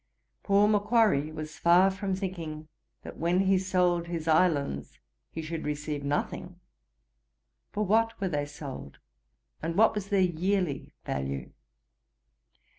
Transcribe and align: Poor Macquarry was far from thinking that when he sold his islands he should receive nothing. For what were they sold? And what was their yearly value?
Poor 0.41 0.67
Macquarry 0.67 1.31
was 1.31 1.59
far 1.59 1.91
from 1.91 2.15
thinking 2.15 2.67
that 3.03 3.17
when 3.17 3.41
he 3.41 3.59
sold 3.59 4.07
his 4.07 4.27
islands 4.27 4.97
he 5.29 5.43
should 5.43 5.63
receive 5.63 6.03
nothing. 6.03 6.59
For 7.71 7.85
what 7.85 8.19
were 8.19 8.27
they 8.29 8.47
sold? 8.47 8.97
And 9.61 9.75
what 9.77 9.93
was 9.93 10.07
their 10.09 10.19
yearly 10.19 10.91
value? 11.05 11.51